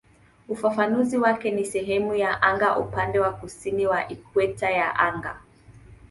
Ufafanuzi 0.49 1.17
wake 1.17 1.51
ni 1.51 1.65
"sehemu 1.65 2.15
ya 2.15 2.41
anga 2.41 2.77
upande 2.79 3.19
wa 3.19 3.31
kusini 3.33 3.87
wa 3.87 4.07
ikweta 4.09 4.69
ya 4.71 4.95
anga". 4.99 5.39